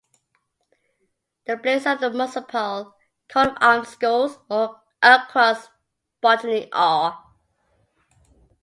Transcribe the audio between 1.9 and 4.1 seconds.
of the municipal coat of arms is